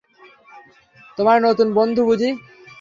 তোমার 1.17 1.37
নতুন 1.41 1.67
বন্ধু 1.73 2.01
বুঝি? 2.05 2.29